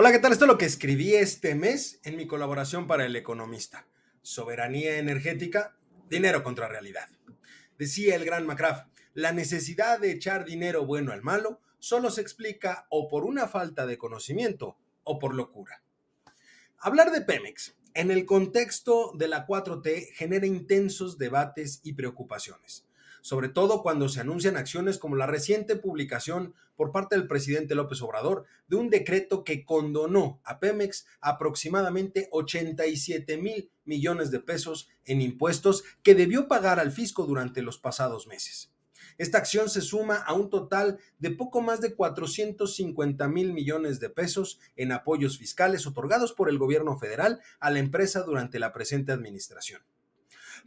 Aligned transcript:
Hola, 0.00 0.12
¿qué 0.12 0.20
tal? 0.20 0.30
Esto 0.30 0.44
es 0.44 0.48
lo 0.48 0.58
que 0.58 0.64
escribí 0.64 1.16
este 1.16 1.56
mes 1.56 1.98
en 2.04 2.16
mi 2.16 2.28
colaboración 2.28 2.86
para 2.86 3.04
El 3.04 3.16
Economista. 3.16 3.88
Soberanía 4.22 4.98
energética, 4.98 5.76
dinero 6.08 6.44
contra 6.44 6.68
realidad. 6.68 7.08
Decía 7.78 8.14
el 8.14 8.24
gran 8.24 8.46
McCraft, 8.46 8.86
la 9.14 9.32
necesidad 9.32 9.98
de 9.98 10.12
echar 10.12 10.44
dinero 10.44 10.86
bueno 10.86 11.10
al 11.10 11.24
malo 11.24 11.60
solo 11.80 12.12
se 12.12 12.20
explica 12.20 12.86
o 12.90 13.08
por 13.08 13.24
una 13.24 13.48
falta 13.48 13.86
de 13.86 13.98
conocimiento 13.98 14.76
o 15.02 15.18
por 15.18 15.34
locura. 15.34 15.82
Hablar 16.78 17.10
de 17.10 17.22
Pemex 17.22 17.74
en 17.94 18.12
el 18.12 18.24
contexto 18.24 19.10
de 19.16 19.26
la 19.26 19.48
4T 19.48 20.12
genera 20.12 20.46
intensos 20.46 21.18
debates 21.18 21.80
y 21.82 21.94
preocupaciones 21.94 22.87
sobre 23.20 23.48
todo 23.48 23.82
cuando 23.82 24.08
se 24.08 24.20
anuncian 24.20 24.56
acciones 24.56 24.98
como 24.98 25.16
la 25.16 25.26
reciente 25.26 25.76
publicación 25.76 26.54
por 26.76 26.92
parte 26.92 27.16
del 27.16 27.26
presidente 27.26 27.74
López 27.74 28.00
Obrador 28.02 28.44
de 28.68 28.76
un 28.76 28.90
decreto 28.90 29.44
que 29.44 29.64
condonó 29.64 30.40
a 30.44 30.60
Pemex 30.60 31.06
aproximadamente 31.20 32.28
87 32.30 33.36
mil 33.36 33.70
millones 33.84 34.30
de 34.30 34.40
pesos 34.40 34.88
en 35.04 35.20
impuestos 35.20 35.84
que 36.02 36.14
debió 36.14 36.48
pagar 36.48 36.78
al 36.78 36.92
fisco 36.92 37.24
durante 37.24 37.62
los 37.62 37.78
pasados 37.78 38.26
meses. 38.26 38.72
Esta 39.18 39.38
acción 39.38 39.68
se 39.68 39.80
suma 39.80 40.16
a 40.16 40.32
un 40.32 40.48
total 40.48 40.98
de 41.18 41.32
poco 41.32 41.60
más 41.60 41.80
de 41.80 41.94
450 41.94 43.26
mil 43.26 43.52
millones 43.52 43.98
de 43.98 44.10
pesos 44.10 44.60
en 44.76 44.92
apoyos 44.92 45.38
fiscales 45.38 45.88
otorgados 45.88 46.32
por 46.32 46.48
el 46.48 46.58
gobierno 46.58 46.96
federal 46.96 47.40
a 47.58 47.72
la 47.72 47.80
empresa 47.80 48.22
durante 48.22 48.60
la 48.60 48.72
presente 48.72 49.10
administración. 49.10 49.82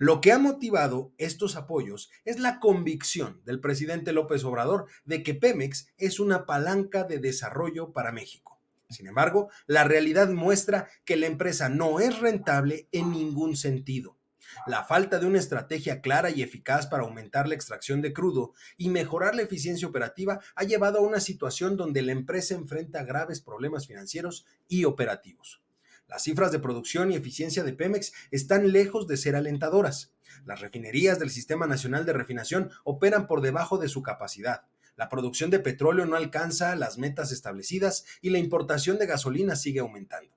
Lo 0.01 0.19
que 0.19 0.31
ha 0.31 0.39
motivado 0.39 1.13
estos 1.19 1.55
apoyos 1.55 2.09
es 2.25 2.39
la 2.39 2.59
convicción 2.59 3.39
del 3.45 3.59
presidente 3.59 4.13
López 4.13 4.43
Obrador 4.43 4.87
de 5.05 5.21
que 5.21 5.35
Pemex 5.35 5.89
es 5.99 6.19
una 6.19 6.47
palanca 6.47 7.03
de 7.03 7.19
desarrollo 7.19 7.93
para 7.93 8.11
México. 8.11 8.59
Sin 8.89 9.05
embargo, 9.05 9.51
la 9.67 9.83
realidad 9.83 10.29
muestra 10.29 10.87
que 11.05 11.17
la 11.17 11.27
empresa 11.27 11.69
no 11.69 11.99
es 11.99 12.17
rentable 12.17 12.89
en 12.91 13.11
ningún 13.11 13.55
sentido. 13.55 14.17
La 14.65 14.83
falta 14.85 15.19
de 15.19 15.27
una 15.27 15.37
estrategia 15.37 16.01
clara 16.01 16.31
y 16.31 16.41
eficaz 16.41 16.87
para 16.87 17.03
aumentar 17.03 17.47
la 17.47 17.53
extracción 17.53 18.01
de 18.01 18.11
crudo 18.11 18.55
y 18.77 18.89
mejorar 18.89 19.35
la 19.35 19.43
eficiencia 19.43 19.87
operativa 19.87 20.39
ha 20.55 20.63
llevado 20.63 20.97
a 20.97 21.03
una 21.03 21.19
situación 21.19 21.77
donde 21.77 22.01
la 22.01 22.13
empresa 22.13 22.55
enfrenta 22.55 23.03
graves 23.03 23.39
problemas 23.39 23.85
financieros 23.85 24.47
y 24.67 24.85
operativos. 24.85 25.61
Las 26.11 26.23
cifras 26.23 26.51
de 26.51 26.59
producción 26.59 27.09
y 27.09 27.15
eficiencia 27.15 27.63
de 27.63 27.71
Pemex 27.71 28.11
están 28.31 28.73
lejos 28.73 29.07
de 29.07 29.15
ser 29.15 29.37
alentadoras. 29.37 30.11
Las 30.43 30.59
refinerías 30.59 31.19
del 31.19 31.29
Sistema 31.29 31.67
Nacional 31.67 32.05
de 32.05 32.11
Refinación 32.11 32.69
operan 32.83 33.27
por 33.27 33.39
debajo 33.39 33.77
de 33.77 33.87
su 33.87 34.03
capacidad. 34.03 34.63
La 34.97 35.07
producción 35.07 35.51
de 35.51 35.59
petróleo 35.59 36.05
no 36.05 36.17
alcanza 36.17 36.75
las 36.75 36.97
metas 36.97 37.31
establecidas 37.31 38.03
y 38.19 38.29
la 38.29 38.39
importación 38.39 38.99
de 38.99 39.05
gasolina 39.05 39.55
sigue 39.55 39.79
aumentando. 39.79 40.35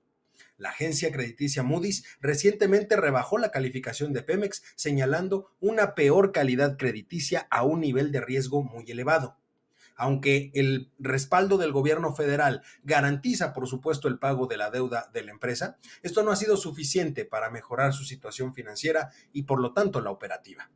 La 0.57 0.69
agencia 0.69 1.11
crediticia 1.11 1.61
Moody's 1.61 2.05
recientemente 2.21 2.95
rebajó 2.95 3.37
la 3.37 3.51
calificación 3.51 4.13
de 4.13 4.21
Pemex 4.23 4.63
señalando 4.77 5.51
una 5.59 5.93
peor 5.93 6.31
calidad 6.31 6.77
crediticia 6.77 7.47
a 7.51 7.63
un 7.63 7.81
nivel 7.81 8.13
de 8.13 8.21
riesgo 8.21 8.63
muy 8.63 8.89
elevado 8.89 9.37
aunque 9.95 10.51
el 10.53 10.91
respaldo 10.99 11.57
del 11.57 11.71
gobierno 11.71 12.13
federal 12.13 12.61
garantiza, 12.83 13.53
por 13.53 13.67
supuesto, 13.67 14.07
el 14.07 14.19
pago 14.19 14.47
de 14.47 14.57
la 14.57 14.69
deuda 14.69 15.09
de 15.13 15.23
la 15.23 15.31
empresa, 15.31 15.77
esto 16.03 16.23
no 16.23 16.31
ha 16.31 16.35
sido 16.35 16.57
suficiente 16.57 17.25
para 17.25 17.49
mejorar 17.49 17.93
su 17.93 18.03
situación 18.03 18.53
financiera 18.53 19.11
y, 19.31 19.43
por 19.43 19.61
lo 19.61 19.73
tanto, 19.73 20.01
la 20.01 20.11
operativa. 20.11 20.69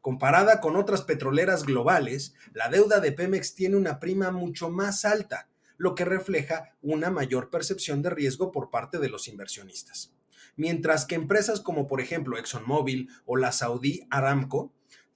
Comparada 0.00 0.60
con 0.60 0.76
otras 0.76 1.02
petroleras 1.02 1.64
globales, 1.64 2.34
la 2.52 2.68
deuda 2.68 3.00
de 3.00 3.12
Pemex 3.12 3.54
tiene 3.54 3.76
una 3.76 4.00
prima 4.00 4.30
mucho 4.30 4.70
más 4.70 5.04
alta, 5.04 5.48
lo 5.76 5.94
que 5.94 6.04
refleja 6.04 6.74
una 6.82 7.10
mayor 7.10 7.50
percepción 7.50 8.02
de 8.02 8.10
riesgo 8.10 8.52
por 8.52 8.70
parte 8.70 8.98
de 8.98 9.08
los 9.08 9.28
inversionistas. 9.28 10.12
Mientras 10.56 11.04
que 11.04 11.16
empresas 11.16 11.60
como 11.60 11.86
por 11.86 12.00
ejemplo 12.00 12.38
ExxonMobil 12.38 13.08
o 13.24 13.36
la 13.36 13.50
Saudi 13.50 14.06
Aramco 14.10 14.72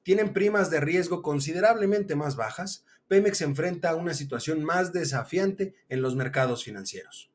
tienen 0.08 0.32
primas 0.32 0.70
de 0.70 0.80
riesgo 0.80 1.20
considerablemente 1.20 2.16
más 2.16 2.34
bajas, 2.34 2.82
Pemex 3.08 3.42
enfrenta 3.42 3.90
a 3.90 3.94
una 3.94 4.14
situación 4.14 4.64
más 4.64 4.94
desafiante 4.94 5.74
en 5.90 6.00
los 6.00 6.16
mercados 6.16 6.64
financieros. 6.64 7.30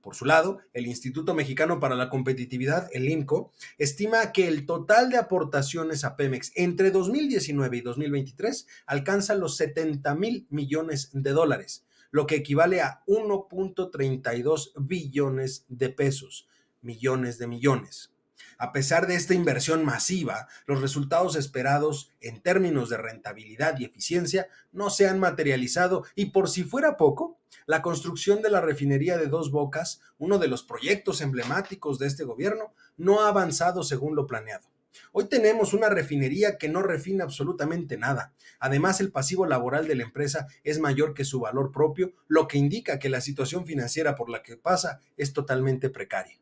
Por 0.00 0.14
su 0.14 0.24
lado, 0.24 0.60
el 0.72 0.86
Instituto 0.86 1.34
Mexicano 1.34 1.80
para 1.80 1.96
la 1.96 2.08
Competitividad, 2.08 2.88
el 2.94 3.10
INCO, 3.10 3.52
estima 3.76 4.32
que 4.32 4.48
el 4.48 4.64
total 4.64 5.10
de 5.10 5.18
aportaciones 5.18 6.02
a 6.02 6.16
Pemex 6.16 6.50
entre 6.54 6.90
2019 6.90 7.76
y 7.76 7.80
2023 7.82 8.66
alcanza 8.86 9.34
los 9.34 9.58
70 9.58 10.14
mil 10.14 10.46
millones 10.48 11.10
de 11.12 11.32
dólares, 11.32 11.84
lo 12.10 12.26
que 12.26 12.36
equivale 12.36 12.80
a 12.80 13.02
1.32 13.06 14.72
billones 14.78 15.66
de 15.68 15.90
pesos, 15.90 16.48
millones 16.80 17.36
de 17.36 17.48
millones. 17.48 18.14
A 18.58 18.72
pesar 18.72 19.06
de 19.06 19.14
esta 19.14 19.34
inversión 19.34 19.84
masiva, 19.84 20.48
los 20.66 20.80
resultados 20.80 21.36
esperados 21.36 22.12
en 22.20 22.40
términos 22.40 22.88
de 22.88 22.96
rentabilidad 22.96 23.78
y 23.78 23.84
eficiencia 23.84 24.48
no 24.72 24.90
se 24.90 25.08
han 25.08 25.18
materializado 25.18 26.04
y 26.14 26.26
por 26.26 26.48
si 26.48 26.64
fuera 26.64 26.96
poco, 26.96 27.38
la 27.66 27.82
construcción 27.82 28.42
de 28.42 28.50
la 28.50 28.60
refinería 28.60 29.16
de 29.16 29.26
Dos 29.26 29.50
Bocas, 29.50 30.00
uno 30.18 30.38
de 30.38 30.48
los 30.48 30.62
proyectos 30.62 31.20
emblemáticos 31.20 31.98
de 31.98 32.06
este 32.06 32.24
gobierno, 32.24 32.72
no 32.96 33.20
ha 33.20 33.28
avanzado 33.28 33.82
según 33.82 34.16
lo 34.16 34.26
planeado. 34.26 34.68
Hoy 35.12 35.28
tenemos 35.28 35.74
una 35.74 35.88
refinería 35.88 36.58
que 36.58 36.68
no 36.68 36.82
refina 36.82 37.24
absolutamente 37.24 37.96
nada. 37.96 38.32
Además, 38.58 39.00
el 39.00 39.12
pasivo 39.12 39.46
laboral 39.46 39.86
de 39.86 39.94
la 39.94 40.02
empresa 40.04 40.46
es 40.64 40.78
mayor 40.78 41.14
que 41.14 41.24
su 41.24 41.40
valor 41.40 41.70
propio, 41.72 42.12
lo 42.26 42.48
que 42.48 42.58
indica 42.58 42.98
que 42.98 43.08
la 43.08 43.20
situación 43.20 43.66
financiera 43.66 44.14
por 44.14 44.30
la 44.30 44.42
que 44.42 44.56
pasa 44.56 45.00
es 45.16 45.32
totalmente 45.32 45.90
precaria. 45.90 46.38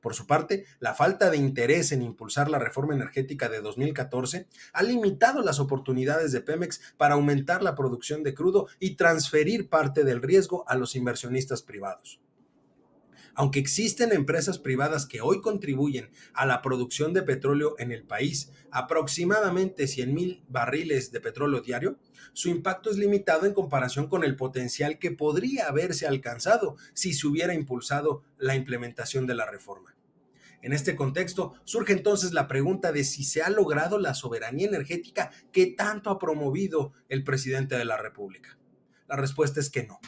Por 0.00 0.14
su 0.14 0.26
parte, 0.26 0.64
la 0.80 0.94
falta 0.94 1.30
de 1.30 1.36
interés 1.36 1.92
en 1.92 2.02
impulsar 2.02 2.48
la 2.50 2.58
reforma 2.58 2.94
energética 2.94 3.48
de 3.48 3.60
2014 3.60 4.46
ha 4.72 4.82
limitado 4.82 5.42
las 5.42 5.60
oportunidades 5.60 6.32
de 6.32 6.40
Pemex 6.40 6.80
para 6.96 7.14
aumentar 7.14 7.62
la 7.62 7.74
producción 7.74 8.22
de 8.22 8.34
crudo 8.34 8.68
y 8.78 8.96
transferir 8.96 9.68
parte 9.68 10.04
del 10.04 10.22
riesgo 10.22 10.64
a 10.68 10.76
los 10.76 10.96
inversionistas 10.96 11.62
privados. 11.62 12.20
Aunque 13.38 13.60
existen 13.60 14.12
empresas 14.12 14.58
privadas 14.58 15.06
que 15.06 15.20
hoy 15.20 15.40
contribuyen 15.40 16.10
a 16.34 16.44
la 16.44 16.60
producción 16.60 17.12
de 17.12 17.22
petróleo 17.22 17.76
en 17.78 17.92
el 17.92 18.02
país, 18.02 18.50
aproximadamente 18.72 19.86
100 19.86 20.12
mil 20.12 20.44
barriles 20.48 21.12
de 21.12 21.20
petróleo 21.20 21.60
diario, 21.60 22.00
su 22.32 22.48
impacto 22.48 22.90
es 22.90 22.96
limitado 22.96 23.46
en 23.46 23.54
comparación 23.54 24.08
con 24.08 24.24
el 24.24 24.34
potencial 24.34 24.98
que 24.98 25.12
podría 25.12 25.68
haberse 25.68 26.08
alcanzado 26.08 26.74
si 26.94 27.12
se 27.14 27.28
hubiera 27.28 27.54
impulsado 27.54 28.24
la 28.38 28.56
implementación 28.56 29.28
de 29.28 29.36
la 29.36 29.48
reforma. 29.48 29.94
En 30.60 30.72
este 30.72 30.96
contexto, 30.96 31.54
surge 31.62 31.92
entonces 31.92 32.32
la 32.32 32.48
pregunta 32.48 32.90
de 32.90 33.04
si 33.04 33.22
se 33.22 33.42
ha 33.42 33.50
logrado 33.50 34.00
la 34.00 34.14
soberanía 34.14 34.66
energética 34.66 35.30
que 35.52 35.66
tanto 35.66 36.10
ha 36.10 36.18
promovido 36.18 36.92
el 37.08 37.22
presidente 37.22 37.78
de 37.78 37.84
la 37.84 37.98
República. 37.98 38.58
La 39.06 39.14
respuesta 39.14 39.60
es 39.60 39.70
que 39.70 39.86
no, 39.86 40.00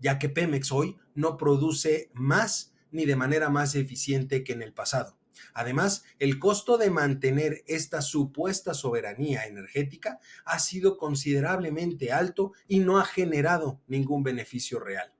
ya 0.00 0.18
que 0.18 0.28
Pemex 0.28 0.72
hoy 0.72 0.98
no 1.14 1.36
produce 1.36 2.10
más 2.12 2.71
ni 2.92 3.04
de 3.04 3.16
manera 3.16 3.50
más 3.50 3.74
eficiente 3.74 4.44
que 4.44 4.52
en 4.52 4.62
el 4.62 4.72
pasado. 4.72 5.18
Además, 5.54 6.04
el 6.18 6.38
costo 6.38 6.78
de 6.78 6.90
mantener 6.90 7.62
esta 7.66 8.02
supuesta 8.02 8.74
soberanía 8.74 9.46
energética 9.46 10.20
ha 10.44 10.58
sido 10.58 10.96
considerablemente 10.96 12.12
alto 12.12 12.52
y 12.68 12.80
no 12.80 12.98
ha 12.98 13.04
generado 13.04 13.80
ningún 13.86 14.22
beneficio 14.22 14.78
real. 14.78 15.14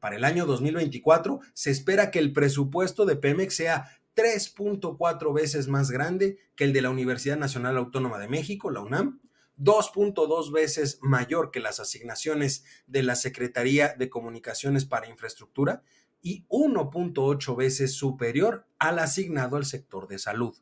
Para 0.00 0.16
el 0.16 0.24
año 0.24 0.46
2024 0.46 1.40
se 1.54 1.70
espera 1.70 2.10
que 2.10 2.18
el 2.18 2.32
presupuesto 2.32 3.06
de 3.06 3.16
Pemex 3.16 3.54
sea 3.54 3.88
3.4 4.14 5.34
veces 5.34 5.68
más 5.68 5.90
grande 5.90 6.38
que 6.54 6.64
el 6.64 6.72
de 6.72 6.82
la 6.82 6.90
Universidad 6.90 7.36
Nacional 7.36 7.76
Autónoma 7.76 8.18
de 8.18 8.28
México, 8.28 8.70
la 8.70 8.80
UNAM, 8.80 9.20
2.2 9.58 10.52
veces 10.52 10.98
mayor 11.00 11.50
que 11.50 11.60
las 11.60 11.80
asignaciones 11.80 12.64
de 12.86 13.02
la 13.02 13.16
Secretaría 13.16 13.94
de 13.96 14.10
Comunicaciones 14.10 14.84
para 14.84 15.08
Infraestructura 15.08 15.82
y 16.22 16.44
1.8 16.48 17.56
veces 17.56 17.94
superior 17.94 18.66
al 18.78 18.98
asignado 18.98 19.56
al 19.56 19.64
sector 19.64 20.08
de 20.08 20.18
salud. 20.18 20.56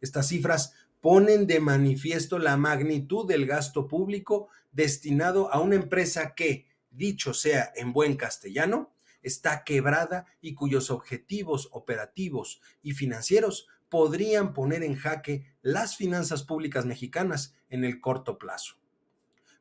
Estas 0.00 0.28
cifras 0.28 0.74
ponen 1.00 1.46
de 1.46 1.60
manifiesto 1.60 2.38
la 2.38 2.56
magnitud 2.56 3.26
del 3.26 3.46
gasto 3.46 3.86
público 3.86 4.48
destinado 4.72 5.52
a 5.52 5.60
una 5.60 5.76
empresa 5.76 6.34
que, 6.34 6.66
dicho 6.90 7.32
sea 7.32 7.72
en 7.76 7.92
buen 7.92 8.16
castellano, 8.16 8.92
está 9.22 9.64
quebrada 9.64 10.26
y 10.40 10.54
cuyos 10.54 10.90
objetivos 10.90 11.68
operativos 11.72 12.60
y 12.82 12.92
financieros 12.92 13.68
podrían 13.88 14.52
poner 14.52 14.82
en 14.82 14.96
jaque 14.96 15.54
las 15.62 15.96
finanzas 15.96 16.42
públicas 16.42 16.86
mexicanas 16.86 17.54
en 17.68 17.84
el 17.84 18.00
corto 18.00 18.38
plazo. 18.38 18.76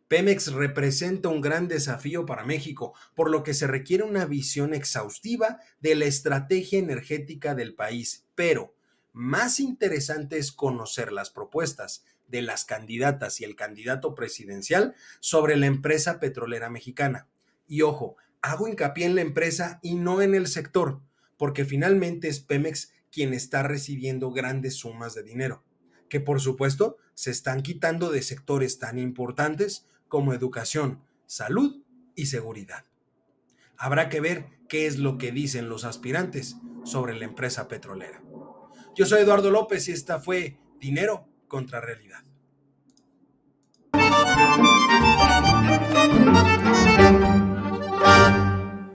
Pemex 0.07 0.51
representa 0.53 1.29
un 1.29 1.41
gran 1.41 1.67
desafío 1.67 2.25
para 2.25 2.45
México, 2.45 2.93
por 3.15 3.29
lo 3.31 3.43
que 3.43 3.53
se 3.53 3.67
requiere 3.67 4.03
una 4.03 4.25
visión 4.25 4.73
exhaustiva 4.73 5.59
de 5.79 5.95
la 5.95 6.05
estrategia 6.05 6.79
energética 6.79 7.55
del 7.55 7.73
país. 7.73 8.25
Pero 8.35 8.75
más 9.13 9.59
interesante 9.59 10.37
es 10.37 10.51
conocer 10.51 11.11
las 11.11 11.29
propuestas 11.29 12.03
de 12.27 12.41
las 12.41 12.65
candidatas 12.65 13.41
y 13.41 13.45
el 13.45 13.55
candidato 13.55 14.15
presidencial 14.15 14.95
sobre 15.19 15.57
la 15.57 15.67
empresa 15.67 16.19
petrolera 16.19 16.69
mexicana. 16.69 17.27
Y 17.67 17.81
ojo, 17.81 18.17
Hago 18.45 18.67
hincapié 18.67 19.07
en 19.07 19.15
la 19.15 19.21
empresa 19.21 19.79
y 19.81 19.95
no 19.95 20.21
en 20.21 20.35
el 20.35 20.45
sector, 20.45 21.01
porque 21.35 21.65
finalmente 21.65 22.27
es 22.27 22.39
Pemex 22.41 22.91
quien 23.11 23.33
está 23.33 23.63
recibiendo 23.63 24.29
grandes 24.29 24.75
sumas 24.75 25.15
de 25.15 25.23
dinero, 25.23 25.63
que 26.09 26.19
por 26.19 26.39
supuesto 26.39 26.97
se 27.15 27.31
están 27.31 27.63
quitando 27.63 28.11
de 28.11 28.21
sectores 28.21 28.77
tan 28.77 28.99
importantes 28.99 29.87
como 30.07 30.33
educación, 30.33 31.01
salud 31.25 31.83
y 32.15 32.27
seguridad. 32.27 32.85
Habrá 33.77 34.09
que 34.09 34.21
ver 34.21 34.47
qué 34.67 34.87
es 34.87 34.97
lo 34.97 35.17
que 35.17 35.31
dicen 35.31 35.69
los 35.69 35.83
aspirantes 35.83 36.57
sobre 36.83 37.15
la 37.15 37.25
empresa 37.25 37.67
petrolera. 37.67 38.21
Yo 38.95 39.05
soy 39.05 39.21
Eduardo 39.21 39.51
López 39.51 39.87
y 39.89 39.91
esta 39.91 40.19
fue 40.19 40.57
Dinero 40.79 41.27
contra 41.47 41.81
Realidad. 41.81 42.23